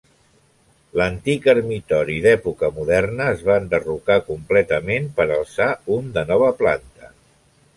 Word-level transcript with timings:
L'antic 0.99 1.43
ermitori 1.53 2.15
d'època 2.23 2.69
moderna 2.77 3.27
es 3.35 3.43
va 3.49 3.57
enderrocar 3.65 4.17
completament 4.31 5.07
per 5.21 5.29
alçar 5.37 5.69
un 5.99 6.09
de 6.17 6.25
nova 6.33 6.49
planta. 6.65 7.13